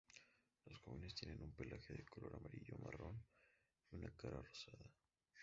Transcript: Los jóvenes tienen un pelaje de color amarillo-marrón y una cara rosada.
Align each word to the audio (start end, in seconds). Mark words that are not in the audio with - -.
Los 0.65 0.79
jóvenes 0.79 1.13
tienen 1.13 1.43
un 1.43 1.51
pelaje 1.53 1.93
de 1.93 2.03
color 2.05 2.35
amarillo-marrón 2.35 3.23
y 3.91 3.97
una 3.97 4.09
cara 4.11 4.41
rosada. 4.41 4.89